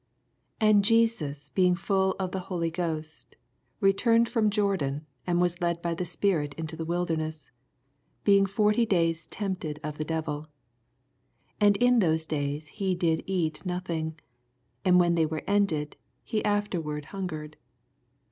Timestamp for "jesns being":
0.83-1.75